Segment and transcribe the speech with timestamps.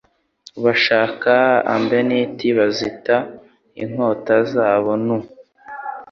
[0.63, 1.33] Bashaka
[1.75, 3.15] imbeneti bazita
[3.83, 5.17] inkota zabo nu